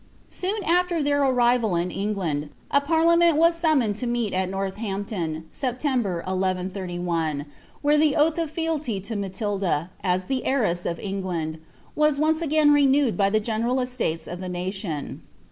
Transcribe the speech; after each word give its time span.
Soon 0.29 0.63
after 0.63 1.03
their 1.03 1.21
arrival 1.21 1.75
in 1.75 1.91
England, 1.91 2.49
a 2.71 2.81
parliament 2.81 3.37
was 3.37 3.53
summoned 3.55 3.95
to 3.97 4.07
meet 4.07 4.33
at 4.33 4.49
Northampton, 4.49 5.43
September, 5.51 6.23
1131, 6.25 7.45
where 7.83 7.99
the 7.99 8.15
oath 8.15 8.39
of 8.39 8.49
fealty 8.49 8.99
to 8.99 9.15
Matilda, 9.15 9.91
as 10.03 10.25
the 10.25 10.43
heiress 10.47 10.87
of 10.87 10.99
England, 10.99 11.59
was 11.95 12.17
again 12.41 12.71
renewed 12.73 13.15
by 13.15 13.29
the 13.29 13.39
general 13.39 13.79
estates 13.79 14.25
of 14.27 14.39
the 14.41 14.49
nation.' 14.49 15.21